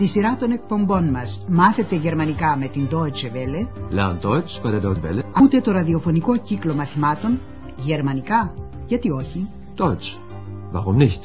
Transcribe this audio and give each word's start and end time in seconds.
Στη 0.00 0.06
σειρά 0.06 0.36
των 0.36 0.50
εκπομπών 0.50 1.10
μας 1.10 1.44
μάθετε 1.48 1.96
γερμανικά 1.96 2.56
με 2.56 2.68
την 2.68 2.88
Deutsche 2.90 3.32
Welle, 3.32 3.68
Lernt 3.90 4.20
Deutsch 4.20 4.62
bei 4.62 4.70
der 4.70 4.80
Deutsche 4.82 5.02
Welle. 5.02 5.22
ακούτε 5.32 5.60
το 5.60 5.70
ραδιοφωνικό 5.70 6.36
κύκλο 6.36 6.74
μαθημάτων 6.74 7.40
γερμανικά, 7.76 8.54
γιατί 8.86 9.10
όχι; 9.10 9.48
Deutsch. 9.76 10.18
Warum 10.72 10.96
nicht? 10.96 11.20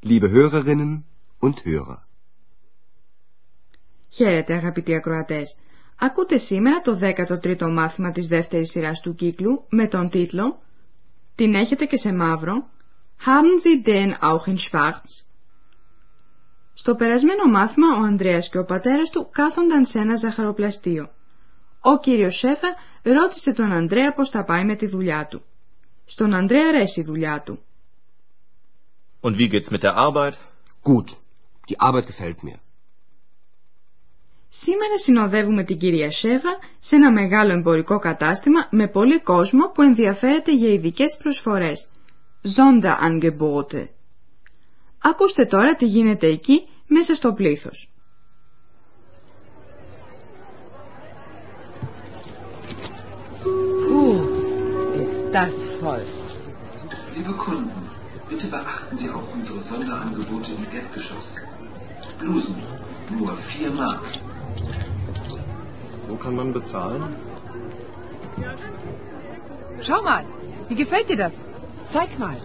Liebe 0.00 0.30
Hörerinnen 0.30 1.04
und 1.40 1.54
Hörer. 1.64 1.98
Χαίρετε 4.08 4.54
αγαπητοί 4.54 4.94
ακροατές. 4.94 5.56
Ακούτε 5.98 6.38
σήμερα 6.38 6.80
το 6.80 6.98
13ο 7.02 7.70
μάθημα 7.70 8.10
της 8.10 8.26
δεύτερης 8.26 8.70
σειράς 8.70 9.00
του 9.00 9.14
κύκλου 9.14 9.66
με 9.68 9.88
τον 9.88 10.08
τίτλο 10.08 10.58
«Την 11.34 11.54
έχετε 11.54 11.84
και 11.84 11.96
σε 11.96 12.12
μαύρο» 12.12 12.74
Haben 13.24 13.58
Sie 13.64 13.82
den 13.82 14.14
auch 14.20 14.46
in 14.46 14.58
schwarz? 14.58 15.24
Στο 16.74 16.94
περασμένο 16.94 17.44
μάθημα 17.46 17.86
ο 17.96 18.02
Ανδρέας 18.02 18.48
και 18.48 18.58
ο 18.58 18.64
πατέρας 18.64 19.10
του 19.10 19.28
κάθονταν 19.32 19.86
σε 19.86 19.98
ένα 19.98 20.16
ζαχαροπλαστείο. 20.16 21.10
Ο 21.80 21.98
κύριος 21.98 22.38
Σέφα 22.38 22.68
ρώτησε 23.02 23.52
τον 23.52 23.72
Ανδρέα 23.72 24.12
πώς 24.12 24.30
θα 24.30 24.44
πάει 24.44 24.64
με 24.64 24.76
τη 24.76 24.86
δουλειά 24.86 25.26
του. 25.26 25.42
Στον 26.04 26.34
Ανδρέα 26.34 26.68
αρέσει 26.68 27.00
η 27.00 27.04
δουλειά 27.04 27.42
του. 27.42 27.58
Und 29.20 29.36
wie 29.36 29.48
geht's 29.48 29.70
mit 29.70 29.82
der 29.82 29.94
Arbeit? 29.94 30.34
Gut. 30.82 31.08
Die 31.68 31.78
Arbeit 31.78 32.06
gefällt 32.06 32.42
mir. 32.42 32.58
Σήμερα 34.60 34.98
συνοδεύουμε 34.98 35.64
την 35.64 35.78
κυρία 35.78 36.10
Σέβα 36.10 36.58
σε 36.78 36.96
ένα 36.96 37.12
μεγάλο 37.12 37.52
εμπορικό 37.52 37.98
κατάστημα 37.98 38.68
με 38.70 38.88
πολύ 38.88 39.20
κόσμο 39.20 39.70
που 39.74 39.82
ενδιαφέρεται 39.82 40.52
για 40.54 40.68
ειδικές 40.72 41.16
προσφορές. 41.22 41.88
Sonderangebote. 42.56 43.88
Ακούστε 45.02 45.44
τώρα 45.46 45.74
τι 45.74 45.86
γίνεται 45.86 46.26
εκεί 46.26 46.68
μέσα 46.86 47.14
στο 47.14 47.32
πλήθος. 47.32 47.90
Puh, 53.88 54.20
ist 55.02 55.16
das 55.36 55.54
voll; 55.80 56.04
Liebe 57.14 57.34
Kunden, 57.44 57.82
bitte 58.30 58.46
beachten 58.54 58.96
Sie 59.00 59.10
auch 59.16 59.28
unsere 59.36 59.60
Sonderangebote 59.70 60.50
im 60.58 60.64
Erdgeschoss. 60.78 61.28
Blusen, 62.20 62.56
nur 63.16 63.30
4 63.36 63.70
Mark. 63.82 64.04
Wo 66.08 66.16
kann 66.16 66.36
man 66.36 66.52
bezahlen? 66.52 67.02
Schau 69.82 70.02
mal, 70.02 70.24
wie 70.68 70.74
gefällt 70.74 71.08
dir 71.08 71.16
das? 71.16 71.32
Zeig 71.92 72.18
mal. 72.18 72.36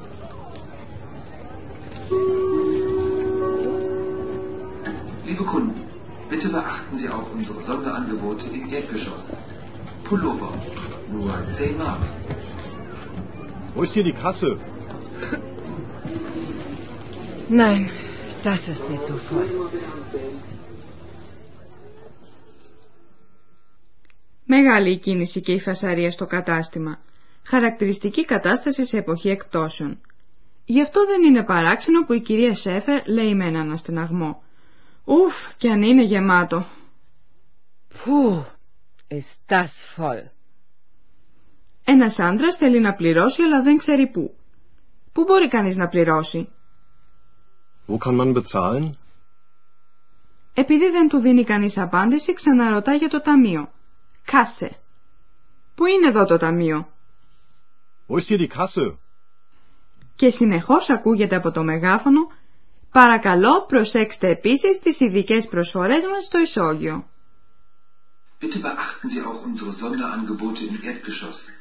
Liebe 5.26 5.44
Kunden, 5.46 5.82
bitte 6.30 6.50
beachten 6.50 6.98
Sie 6.98 7.10
auch 7.10 7.32
unsere 7.34 7.62
Sonderangebote 7.62 8.48
im 8.50 8.70
Erdgeschoss. 8.70 9.26
Pullover, 10.04 10.54
nur 11.12 11.32
10 11.58 11.78
Mark. 11.78 12.02
Wo 13.76 13.84
ist 13.84 13.94
hier 13.94 14.04
die 14.04 14.14
Kasse? 14.14 14.58
Nein, 17.48 17.90
das 18.44 18.68
ist 18.68 18.90
mir 18.90 19.02
zu 19.04 19.18
voll. 19.18 19.70
Μεγάλη 24.54 24.92
η 24.92 24.98
κίνηση 24.98 25.42
και 25.42 25.52
η 25.52 25.60
φασαρία 25.60 26.12
στο 26.12 26.26
κατάστημα. 26.26 27.00
Χαρακτηριστική 27.44 28.26
κατάσταση 28.26 28.86
σε 28.86 28.98
εποχή 28.98 29.30
εκπτώσεων. 29.30 30.00
Γι' 30.66 30.82
αυτό 30.82 31.06
δεν 31.06 31.24
είναι 31.24 31.44
παράξενο 31.44 32.06
που 32.06 32.14
η 32.14 32.22
κυρία 32.22 32.56
Σέφερ 32.56 33.08
λέει 33.08 33.36
με 33.36 33.46
έναν 33.46 33.72
αστεναγμό. 33.72 34.44
Ουφ, 35.06 35.34
και 35.58 35.70
αν 35.70 35.82
είναι 35.82 36.04
γεμάτο. 36.04 36.66
Puh, 37.94 38.44
ist 39.08 39.54
das 39.54 39.72
voll. 39.98 40.24
Ένας 41.84 42.20
άντρας 42.20 42.56
θέλει 42.58 42.80
να 42.80 42.94
πληρώσει 42.94 43.42
αλλά 43.42 43.62
δεν 43.62 43.78
ξέρει 43.78 44.08
πού. 44.08 44.36
Πού 45.12 45.24
μπορεί 45.24 45.48
κανείς 45.48 45.76
να 45.76 45.88
πληρώσει; 45.88 46.50
Wo 47.88 47.98
kann 47.98 48.16
man 48.22 48.34
bezahlen? 48.34 48.90
Επειδή 50.54 50.90
δεν 50.90 51.08
του 51.08 51.20
δίνει 51.20 51.44
κανείς 51.44 51.78
απάντηση, 51.78 52.34
ξαναρωτά 52.34 52.94
για 52.94 53.10
το 53.10 53.22
ταμείο. 53.22 53.70
Κάσε. 54.32 54.78
Πού 55.76 55.86
είναι 55.86 56.08
εδώ 56.08 56.26
το 56.26 56.38
ταμείο; 56.38 56.88
Wo 58.08 58.16
ist 58.16 58.28
hier 58.30 58.40
die 58.40 58.48
Kasse? 58.48 58.98
Και 60.16 60.30
συνεχώς 60.30 60.90
ακούγεται 60.90 61.36
από 61.36 61.52
το 61.52 61.64
μεγάφωνο 61.64 62.20
«Παρακαλώ 62.92 63.66
προσέξτε 63.66 64.30
επίσης 64.30 64.80
τις 64.80 65.00
ειδικές 65.00 65.48
προσφορές 65.48 66.06
μας 66.06 66.24
στο 66.24 66.40
ισόγειο». 66.40 67.06
Bitte 68.42 68.60
beachten 68.62 69.08
Sie 69.14 69.22
auch 69.30 69.42
unsere 69.50 69.72
Sonderangebote 69.82 70.64
im 70.70 70.76
Erdgeschoss. 70.84 71.54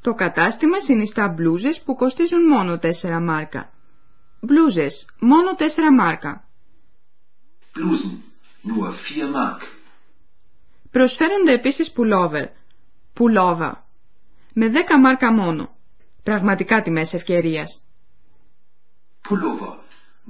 Το 0.00 0.14
κατάστημα 0.14 0.80
συνιστά 0.80 1.28
μπλούζες 1.28 1.82
που 1.82 1.94
κοστίζουν 1.94 2.46
μόνο 2.46 2.78
4 2.82 3.20
μάρκα. 3.20 3.70
Μπλούζες, 4.40 5.06
μόνο 5.20 5.54
4 5.54 5.90
μάρκα. 5.98 6.44
Blusen, 7.74 8.14
nur 8.66 8.92
4 8.92 9.30
Mark. 9.34 9.81
Προσφέρονται 10.92 11.52
επίσης 11.52 11.92
πουλόβερ, 11.92 12.48
πουλόβα, 13.12 13.84
με 14.52 14.68
10 14.68 14.72
μάρκα 15.00 15.32
μόνο. 15.32 15.70
Πραγματικά 16.22 16.82
τιμές 16.82 17.12
ευκαιρίας. 17.12 17.86
Pullover, 19.28 19.74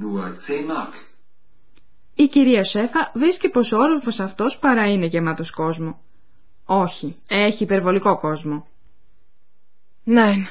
nur 0.02 0.24
10 0.48 0.66
Mark. 0.66 0.94
Η 2.14 2.26
κυρία 2.26 2.64
Σέφα 2.64 3.10
βρίσκει 3.14 3.48
πως 3.48 3.72
ο 3.72 3.78
όροφος 3.78 4.20
αυτός 4.20 4.58
παρά 4.58 4.86
είναι 4.92 5.06
γεμάτος 5.06 5.50
κόσμο. 5.50 6.00
Όχι, 6.64 7.16
έχει 7.28 7.62
υπερβολικό 7.62 8.18
κόσμο. 8.18 8.66
Nein, 10.06 10.46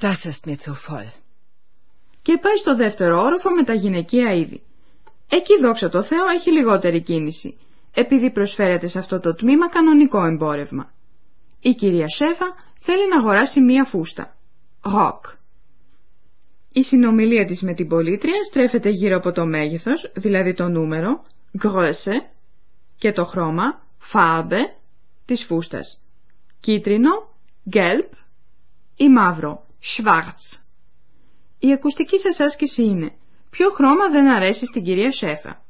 das 0.00 0.24
ist 0.24 0.46
mir 0.46 0.56
zu 0.56 0.72
voll. 0.72 1.10
Και 2.22 2.38
πάει 2.38 2.56
στο 2.56 2.76
δεύτερο 2.76 3.22
όροφο 3.22 3.50
με 3.50 3.64
τα 3.64 3.74
γυναικεία 3.74 4.32
είδη. 4.32 4.62
Εκεί 5.28 5.58
δόξα 5.60 5.88
τω 5.88 6.02
Θεώ 6.02 6.28
έχει 6.28 6.52
λιγότερη 6.52 7.02
κίνηση, 7.02 7.56
επειδή 7.94 8.30
προσφέρεται 8.30 8.86
σε 8.86 8.98
αυτό 8.98 9.20
το 9.20 9.34
τμήμα 9.34 9.68
κανονικό 9.68 10.24
εμπόρευμα. 10.24 10.92
Η 11.60 11.74
κυρία 11.74 12.08
Σέφα 12.08 12.46
θέλει 12.80 13.08
να 13.08 13.18
αγοράσει 13.18 13.60
μία 13.60 13.84
φούστα. 13.84 14.36
Ροκ. 14.84 15.24
Η 16.72 16.82
συνομιλία 16.82 17.44
της 17.44 17.62
με 17.62 17.74
την 17.74 17.88
πολίτρια 17.88 18.44
στρέφεται 18.50 18.88
γύρω 18.88 19.16
από 19.16 19.32
το 19.32 19.46
μέγεθος, 19.46 20.12
δηλαδή 20.14 20.54
το 20.54 20.68
νούμερο, 20.68 21.24
Größe, 21.62 22.32
και 22.98 23.12
το 23.12 23.24
χρώμα, 23.24 23.82
Farbe, 24.12 24.60
της 25.24 25.44
φούστας. 25.44 26.00
Κίτρινο, 26.60 27.10
Gelb, 27.72 28.14
ή 28.96 29.08
μαύρο, 29.08 29.66
Schwarz. 29.80 30.62
Η 31.58 31.72
ακουστική 31.72 32.18
σας 32.18 32.40
άσκηση 32.40 32.82
είναι 32.82 33.12
Ποιο 33.50 33.70
χρώμα 33.70 34.08
δεν 34.10 34.28
αρέσει 34.28 34.66
στην 34.66 34.82
κυρία 34.82 35.12
Σέφα. 35.12 35.64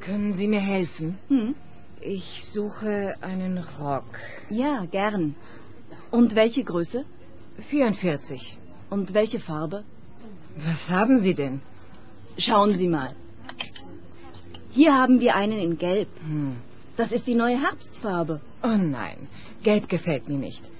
Können 0.00 0.32
Sie 0.32 0.48
mir 0.48 0.60
helfen? 0.60 1.18
Hm? 1.28 1.54
Ich 2.00 2.44
suche 2.52 3.16
einen 3.20 3.58
Rock. 3.78 4.18
Ja, 4.48 4.86
gern. 4.86 5.34
Und 6.10 6.34
welche 6.34 6.64
Größe? 6.64 7.04
44. 7.68 8.56
Und 8.88 9.12
welche 9.12 9.40
Farbe? 9.40 9.84
Was 10.56 10.88
haben 10.88 11.20
Sie 11.20 11.34
denn? 11.34 11.60
Schauen 12.38 12.78
Sie 12.78 12.88
mal. 12.88 13.14
Hier 14.70 14.94
haben 14.94 15.20
wir 15.20 15.34
einen 15.36 15.58
in 15.58 15.78
Gelb. 15.78 16.08
Hm. 16.20 16.56
Das 16.96 17.12
ist 17.12 17.26
die 17.26 17.34
neue 17.34 17.60
Herbstfarbe. 17.60 18.40
Oh 18.62 18.76
nein, 18.76 19.28
gelb 19.62 19.88
gefällt 19.88 20.28
mir 20.28 20.38
nicht. 20.38 20.70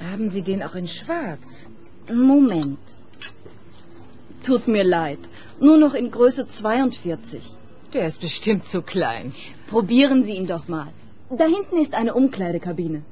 Haben 0.00 0.28
Sie 0.30 0.42
den 0.42 0.62
auch 0.62 0.74
in 0.74 0.88
schwarz? 0.88 1.68
Moment. 2.12 2.78
Tut 4.44 4.68
mir 4.68 4.84
leid. 4.84 5.18
Nur 5.60 5.78
noch 5.78 5.94
in 5.94 6.10
Größe 6.10 6.46
42. 6.48 7.42
Der 7.96 8.06
ist 8.12 8.20
bestimmt 8.20 8.64
zu 8.72 8.78
klein. 8.92 9.26
Probieren 9.74 10.20
Sie 10.24 10.34
ihn 10.40 10.48
doch 10.54 10.66
mal. 10.76 10.90
Da 11.40 11.46
hinten 11.56 11.76
ist 11.84 11.94
eine 11.94 12.12
Umkleidekabine. 12.20 13.02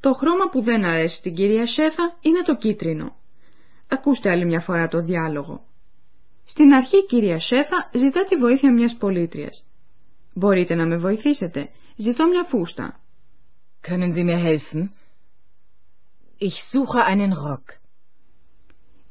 Το 0.00 0.12
χρώμα 0.14 0.48
που 0.50 0.62
δεν 0.62 0.84
αρέσει 0.84 1.16
στην 1.16 1.34
κυρία 1.34 1.66
Σέφα 1.66 2.16
είναι 2.20 2.42
το 2.42 2.56
κίτρινο. 2.56 3.16
Ακούστε 3.88 4.30
άλλη 4.30 4.44
μια 4.44 4.60
φορά 4.60 4.88
το 4.88 5.02
διάλογο. 5.02 5.64
Στην 6.44 6.72
αρχή 6.72 6.96
η 6.96 7.04
κυρία 7.04 7.40
Σέφα 7.40 7.90
ζητά 7.94 8.24
τη 8.24 8.36
βοήθεια 8.36 8.72
μιας 8.72 8.96
πολίτριας. 8.96 9.64
Μπορείτε 10.34 10.74
να 10.74 10.86
με 10.86 10.96
βοηθήσετε. 10.96 11.70
Ζητώ 11.96 12.26
μια 12.26 12.44
φούστα. 12.44 13.00
Können 13.88 14.12
Sie 14.12 14.24
mir 14.24 14.36
helfen? 14.36 14.90
Ich 16.38 16.56
suche 16.72 17.04
einen 17.04 17.32
Rock. 17.32 17.79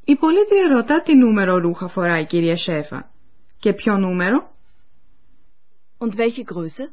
Η 0.09 0.15
πολίτρια 0.15 0.67
ρωτά 0.67 1.01
τι 1.01 1.15
νούμερο 1.15 1.57
ρούχα 1.57 1.87
φοράει 1.87 2.21
η 2.21 2.25
κυρία 2.25 2.57
Σέφα. 2.57 3.11
Και 3.59 3.73
ποιο 3.73 3.97
νούμερο; 3.97 4.55
Und 5.97 6.07
welche 6.07 6.43
Größe? 6.53 6.91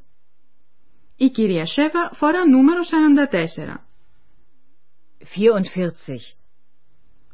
Η 1.16 1.30
κυρία 1.30 1.66
Σέβα 1.66 2.10
φορά 2.12 2.46
νούμερο 2.46 2.80
44. 2.82 3.86
44. 5.34 6.36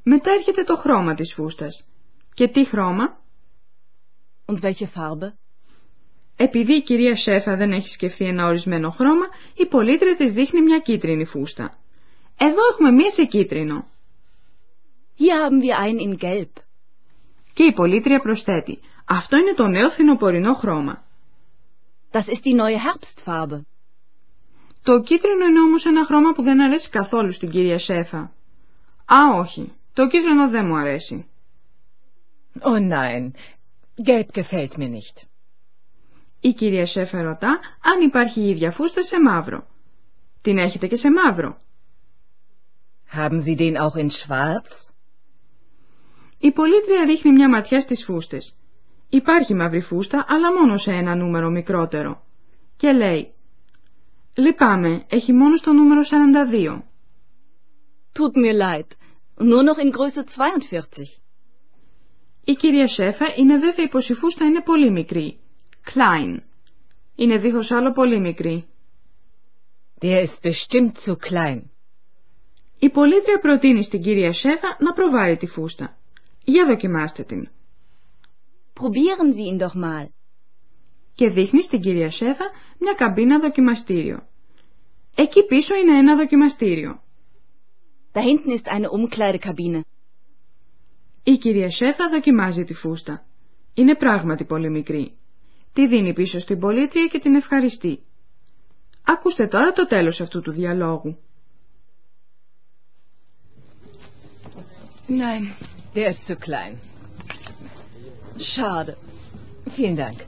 Μετά 0.03 0.31
έρχεται 0.31 0.63
το 0.63 0.77
χρώμα 0.77 1.15
της 1.15 1.33
φούστας. 1.35 1.89
Και 2.35 2.49
τι 2.49 2.65
χρώμα; 2.65 3.21
Und 4.47 4.59
welche 4.63 4.87
Farbe? 4.95 5.33
Επειδή 6.37 6.75
η 6.75 6.83
κυρία 6.83 7.17
Σέφα 7.17 7.57
δεν 7.57 7.73
έχει 7.73 7.89
σκεφτεί 7.89 8.25
ένα 8.25 8.47
ορισμένο 8.47 8.91
χρώμα, 8.91 9.27
η 9.55 9.67
πολίτρια 9.67 10.17
της 10.17 10.33
δείχνει 10.33 10.63
μια 10.63 10.79
κίτρινη 10.79 11.25
φούστα. 11.25 11.79
Εδώ 12.39 12.61
έχουμε 12.73 12.91
μία 12.91 13.11
σε 13.11 13.25
κίτρινο. 13.25 13.92
Hier 15.15 15.37
haben 15.43 15.61
wir 15.61 15.79
einen 15.79 15.99
in 15.99 16.17
Gelb. 16.19 16.51
Και 17.53 17.65
η 17.65 17.73
πολίτρια 17.73 18.21
προσθέτει. 18.21 18.79
Αυτό 19.05 19.37
είναι 19.37 19.55
το 19.55 19.67
νέο 19.67 19.91
φθινοπορεινό 19.91 20.55
χρώμα. 20.55 21.05
Das 22.13 22.29
ist 22.29 22.45
die 22.45 22.55
neue 22.55 22.79
Herbstfarbe. 22.79 23.61
Το 24.83 25.01
κίτρινο 25.01 25.47
είναι 25.47 25.61
όμως 25.61 25.85
ένα 25.85 26.05
χρώμα 26.05 26.33
που 26.33 26.43
δεν 26.43 26.61
αρέσει 26.61 26.91
καθόλου 26.91 27.33
στην 27.33 27.51
κυρία 27.51 27.79
Σέφα. 27.79 28.19
Α, 29.05 29.37
όχι. 29.37 29.73
Το 29.93 30.07
κίτρινο 30.07 30.49
δεν 30.49 30.67
μου 30.67 30.77
αρέσει. 30.77 31.27
Oh 32.61 32.79
nein, 32.79 33.33
gelb 34.07 34.29
gefällt 34.33 34.77
mir 34.77 34.89
nicht. 34.89 35.27
Η 36.41 36.53
κυρία 36.53 36.87
Σέφα 36.87 37.23
ρωτά 37.23 37.61
αν 37.83 38.01
υπάρχει 38.07 38.41
η 38.41 38.49
ίδια 38.49 38.73
φούστα 38.73 39.03
σε 39.03 39.21
μαύρο. 39.21 39.67
Την 40.43 40.59
έχετε 40.59 40.87
και 40.87 40.97
σε 40.97 41.11
μαύρο. 41.11 41.61
Haben 43.15 43.43
Sie 43.43 43.57
den 43.57 43.77
auch 43.77 43.97
in 43.97 44.11
schwarz? 44.11 44.92
Η 46.49 46.53
πολίτρια 46.53 47.05
ρίχνει 47.05 47.33
μια 47.33 47.49
ματιά 47.49 47.81
στις 47.81 48.05
φούστες. 48.05 48.57
Υπάρχει 49.09 49.55
μαύρη 49.55 49.81
φούστα, 49.81 50.25
αλλά 50.29 50.53
μόνο 50.61 50.77
σε 50.77 50.93
ένα 50.93 51.15
νούμερο 51.15 51.51
μικρότερο. 51.51 52.23
Και 52.77 52.93
λέει 52.93 53.35
«Λυπάμαι, 54.37 55.07
έχει 55.09 55.33
μόνο 55.33 55.57
στο 55.57 55.73
νούμερο 55.73 56.01
42». 56.01 56.83
Tut 58.19 58.35
mir 58.45 58.57
leid. 58.63 58.89
Nur 59.51 59.63
noch 59.69 59.79
in 59.85 59.91
Größe 59.97 60.23
42. 60.25 61.21
Η 62.45 62.53
κυρία 62.53 62.89
Σέφα 62.89 63.27
είναι 63.37 63.59
βέβαιη 63.59 63.89
πως 63.91 64.09
η 64.09 64.15
φούστα 64.15 64.45
είναι 64.45 64.63
πολύ 64.63 64.91
μικρή. 64.91 65.41
Klein. 65.85 66.39
Είναι 67.15 67.37
δίχως 67.37 67.71
άλλο 67.71 67.93
πολύ 67.93 68.21
μικρή. 68.21 68.67
Der 70.01 70.25
ist 70.27 70.49
bestimmt 70.49 70.93
zu 71.07 71.13
klein. 71.13 71.63
Η 72.79 72.91
πολίτρια 72.91 73.39
προτείνει 73.41 73.85
στην 73.85 74.03
κυρία 74.03 74.33
Σέφα 74.33 74.77
να 74.79 74.93
προβάρει 74.93 75.37
τη 75.37 75.47
φούστα. 75.47 75.97
Για 76.45 76.67
δοκιμάστε 76.67 77.23
την. 77.23 77.49
Probieren 78.81 79.33
Sie 79.37 79.53
ihn 79.53 79.59
doch 79.59 79.75
mal. 79.75 80.07
Και 81.15 81.29
δείχνεις 81.29 81.65
στην 81.65 81.81
κυρία 81.81 82.11
Σέφα 82.11 82.45
μια 82.79 82.93
καμπίνα 82.93 83.39
δοκιμαστήριο. 83.39 84.27
Εκεί 85.15 85.45
πίσω 85.47 85.75
είναι 85.75 85.99
ένα 85.99 86.17
δοκιμαστήριο. 86.17 87.03
Da 88.13 88.21
hinten 88.21 88.51
ist 88.59 88.67
eine 88.67 88.89
Umkleidekabine. 88.89 89.81
Η 91.23 91.33
κυρία 91.37 91.71
Σέφα 91.71 92.09
δοκιμάζει 92.09 92.65
τη 92.65 92.75
φούστα. 92.75 93.27
Είναι 93.75 93.95
πράγματι 93.95 94.45
πολύ 94.45 94.71
μικρή. 94.71 95.17
Τη 95.73 95.87
δίνει 95.87 96.13
πίσω 96.13 96.39
στην 96.39 96.59
πολίτρια 96.59 97.07
και 97.07 97.19
την 97.19 97.35
ευχαριστεί. 97.35 98.03
Ακούστε 99.05 99.47
τώρα 99.47 99.73
το 99.73 99.87
τέλος 99.87 100.21
αυτού 100.21 100.41
του 100.41 100.53
διαλόγου. 100.53 101.19
Nein, 105.09 105.45
der 105.95 106.11
ist 106.11 106.27
zu 106.27 106.37
klein. 106.37 106.79
Schade. 108.39 108.97
Vielen 109.77 109.97
Dank. 109.97 110.19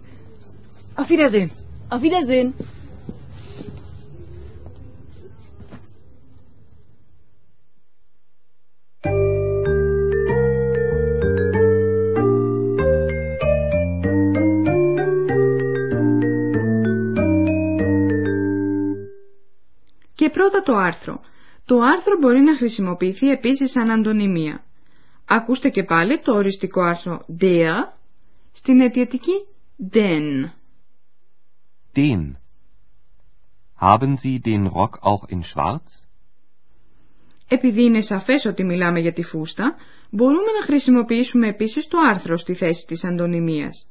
Auf 0.97 1.09
Wiedersehen. 1.09 1.51
Auf 1.89 2.03
Wiedersehen. 2.03 2.55
Και 20.15 20.31
πρώτα 20.31 20.63
το 20.63 20.77
άρθρο. 20.77 21.21
Το 21.65 21.81
άρθρο 21.81 22.19
μπορεί 22.21 22.41
να 22.41 22.57
χρησιμοποιηθεί 22.57 23.31
επίσης 23.31 23.71
σαν 23.71 23.91
αντωνυμία. 23.91 24.64
Ακούστε 25.25 25.69
και 25.69 25.85
πάλι 25.85 26.19
το 26.19 26.33
οριστικό 26.33 26.81
άρθρο 26.81 27.25
der 27.41 27.73
στην 28.53 28.81
αιτιατική 28.81 29.47
den. 29.93 30.51
Den. 31.95 32.37
Haben 33.81 34.17
Sie 34.17 34.41
den 34.41 34.67
Rock 34.67 34.99
auch 35.03 35.29
in 35.29 35.43
schwarz? 35.43 36.07
Επειδή 37.49 37.83
είναι 37.85 38.01
σαφές 38.01 38.45
ότι 38.45 38.65
μιλάμε 38.65 39.01
για 39.01 39.13
τη 39.13 39.23
φούστα, 39.23 39.77
μπορούμε 40.11 40.51
να 40.61 40.65
χρησιμοποιήσουμε 40.65 41.49
επίσης 41.49 41.89
το 41.89 41.99
άρθρο 42.11 42.37
στη 42.37 42.55
θέση 42.55 42.87
της 42.87 43.05
αντωνυμίας. 43.05 43.89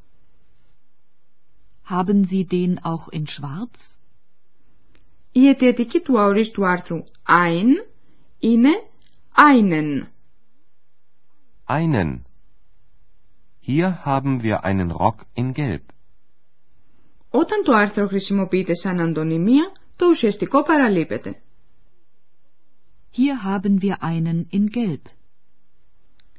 Haben 1.90 2.24
Sie 2.32 2.46
den 2.52 2.74
auch 2.74 3.20
in 3.20 3.24
schwarz? 3.24 3.98
Η 5.32 5.48
αιτιατική 5.48 6.00
του 6.00 6.20
αορίστου 6.20 6.66
άρθρου 6.66 7.04
ein 7.28 7.88
είναι 8.40 8.70
einen. 9.36 10.13
Einen. 11.66 12.26
Hier 13.60 14.04
haben 14.04 14.44
wir 14.44 14.64
einen 14.66 14.92
Rock 14.92 15.26
in 15.34 15.54
Gelb. 15.54 15.82
Όταν 17.30 17.64
το 17.64 17.74
άρθρο 17.74 18.08
χρησιμοποιείται 18.08 18.74
σαν 18.74 19.00
αντωνυμία, 19.00 19.72
το 19.96 20.06
ουσιαστικό 20.10 20.64
παραλείπεται. 20.64 21.42
Hier 23.16 23.46
haben 23.46 23.82
wir 23.82 23.96
einen 24.02 24.46
in 24.52 24.66
Gelb. 24.76 25.02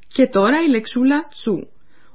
Και 0.06 0.26
τώρα 0.26 0.62
η 0.62 0.68
λεξούλα 0.68 1.28
τσου. 1.28 1.68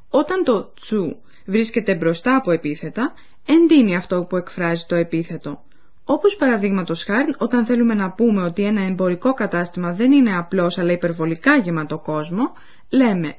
Όταν 0.10 0.44
το 0.44 0.74
τσου 0.74 1.22
βρίσκεται 1.46 1.96
μπροστά 1.96 2.36
από 2.36 2.52
επίθετα, 2.52 3.14
εντείνει 3.46 3.96
αυτό 3.96 4.24
που 4.24 4.38
εκφράζει 4.38 4.86
το 4.88 4.96
επίθετο. 4.96 5.64
Όπως 6.12 6.36
παραδείγματος 6.36 7.04
χάρη 7.04 7.36
όταν 7.38 7.66
θέλουμε 7.66 7.94
να 7.94 8.12
πούμε 8.12 8.42
ότι 8.42 8.64
ένα 8.64 8.82
εμπορικό 8.82 9.34
κατάστημα 9.34 9.94
δεν 9.94 10.12
είναι 10.12 10.38
απλώς 10.38 10.78
αλλά 10.78 10.92
υπερβολικά 10.92 11.58
γεμάτο 11.58 12.00
κόσμο, 12.00 12.44
λέμε 12.90 13.36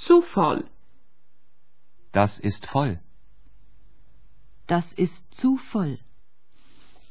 zu 0.00 0.34
voll. 0.34 0.60
Das 2.12 2.40
ist 2.40 2.64
voll. 2.72 2.92
Das 4.66 4.92
ist 4.96 5.22
zu 5.40 5.48
voll. 5.72 5.96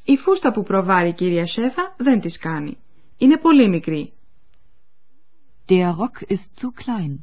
Η 0.04 0.16
φούστα 0.16 0.52
που 0.52 0.62
προβάρει 0.62 1.08
η 1.08 1.12
κυρία 1.12 1.46
Σέφα 1.46 1.94
δεν 1.98 2.20
της 2.20 2.38
κάνει. 2.38 2.78
Είναι 3.16 3.36
πολύ 3.36 3.68
μικρή. 3.68 4.12
Der 5.68 5.90
Rock 5.90 6.30
ist 6.30 6.60
zu 6.60 6.68
klein. 6.84 7.22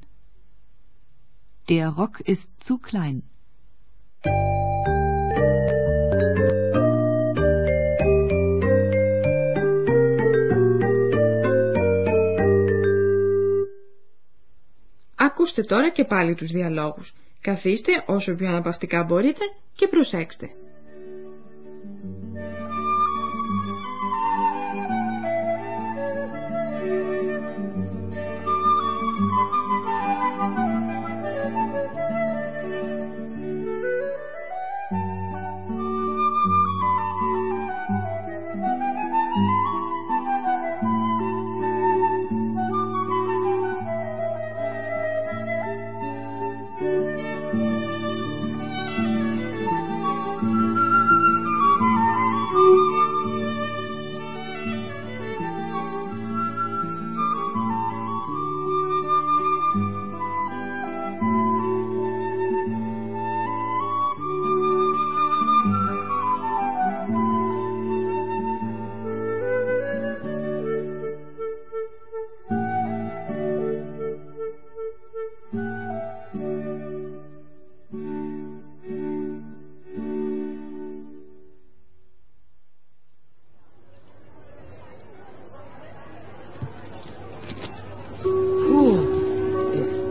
Der 1.67 1.87
Rock 1.87 2.27
ist 2.27 2.47
zu 2.67 2.77
klein. 2.91 3.23
Ακούστε 15.57 15.75
τώρα 15.75 15.89
και 15.89 16.03
πάλι 16.03 16.35
τους 16.35 16.51
διαλόγους. 16.51 17.13
Καθίστε 17.41 18.03
όσο 18.05 18.35
πιο 18.35 18.47
αναπαυτικά 18.47 19.03
μπορείτε 19.03 19.43
και 19.75 19.87
προσέξτε. 19.87 20.49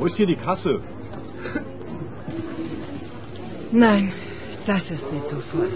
Wo 0.00 0.06
ist 0.06 0.16
hier 0.16 0.26
die 0.26 0.42
Kasse? 0.46 0.80
Nein, 3.70 4.04
das 4.66 4.90
ist 4.90 5.06
mir 5.12 5.24
zu 5.26 5.38
voll. 5.50 5.70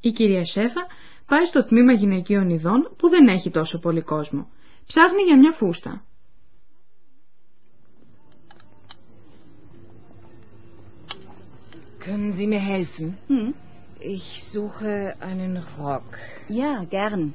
Η 0.00 0.10
κυρία 0.10 0.44
Σέφα 0.44 0.86
πάει 1.26 1.44
στο 1.44 1.64
τμήμα 1.64 1.92
γυναικείων 1.92 2.48
ειδών 2.50 2.90
που 2.96 3.08
δεν 3.08 3.28
έχει 3.28 3.50
τόσο 3.50 3.78
πολύ 3.78 4.02
κόσμο. 4.02 4.48
Ψάχνει 4.86 5.22
για 5.22 5.38
μια 5.38 5.52
φούστα. 5.52 6.04
Können 12.04 12.32
Sie 12.32 12.46
mir 12.46 12.60
helfen? 12.60 13.18
Hm? 13.28 13.54
Ich 14.00 14.26
suche 14.52 15.14
einen 15.20 15.56
Rock. 15.78 16.08
Ja, 16.48 16.84
gern. 16.84 17.34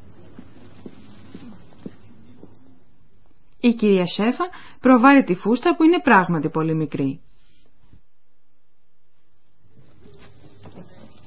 Η 3.61 3.73
κυρία 3.73 4.07
Σέφα 4.07 4.43
προβάλλει 4.79 5.23
τη 5.23 5.35
φούστα 5.35 5.75
που 5.75 5.83
είναι 5.83 5.99
πράγματι 6.01 6.49
πολύ 6.49 6.75
μικρή. 6.75 7.21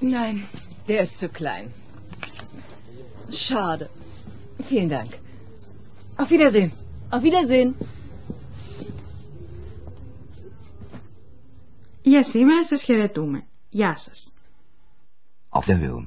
Nein, 0.01 0.37
der 0.87 1.01
ist 1.05 1.19
zu 1.21 1.29
klein. 1.29 1.67
Schade. 3.31 3.89
Vielen 4.69 4.89
Dank. 4.89 5.11
Auf 6.17 6.31
Wiedersehen. 6.31 6.71
Auf 7.11 7.23
Wiedersehen. 7.23 7.75
Για 12.03 12.25
σήμερα 12.25 12.65
σας 12.65 12.83
χαιρετούμε. 12.83 13.47
Γεια 13.71 13.97
σας. 13.97 14.33
Auf 15.49 15.67
Wiederhören. 15.67 16.07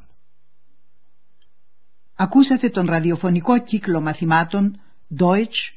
Ακούσατε 2.16 2.70
τον 2.70 2.86
ραδιοφωνικό 2.86 3.60
κύκλο 3.64 4.02
μαθημάτων 4.02 4.80
Deutsch, 5.20 5.77